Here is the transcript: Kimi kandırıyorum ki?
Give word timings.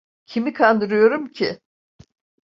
Kimi 0.25 0.53
kandırıyorum 0.53 1.27
ki? 1.31 1.59